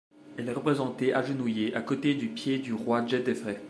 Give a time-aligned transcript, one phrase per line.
[0.35, 3.59] Elle est représentée agenouillée à côté du pied du roi Djédefrê.